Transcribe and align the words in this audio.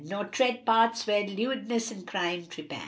* 0.01 0.03
Nor 0.09 0.25
tread 0.25 0.65
paths 0.65 1.05
where 1.05 1.27
lewdness 1.27 1.91
and 1.91 2.07
crime 2.07 2.47
trepan! 2.47 2.79